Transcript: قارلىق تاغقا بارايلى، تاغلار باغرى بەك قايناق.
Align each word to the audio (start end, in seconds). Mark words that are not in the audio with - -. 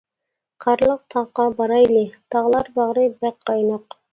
قارلىق 0.63 1.03
تاغقا 1.15 1.45
بارايلى، 1.61 2.03
تاغلار 2.37 2.73
باغرى 2.79 3.07
بەك 3.23 3.39
قايناق. 3.53 4.01